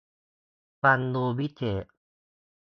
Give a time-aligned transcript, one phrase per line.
[0.81, 1.85] ฟังดูวิเศษ